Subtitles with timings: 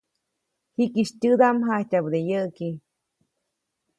[0.77, 2.69] Jikisy tyädaʼm jaʼityabäde yäʼki.